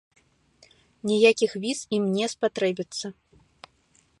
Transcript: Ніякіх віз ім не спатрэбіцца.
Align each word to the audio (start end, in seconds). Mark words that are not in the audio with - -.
Ніякіх 1.09 1.51
віз 1.65 1.79
ім 1.99 2.07
не 2.15 2.27
спатрэбіцца. 2.33 3.07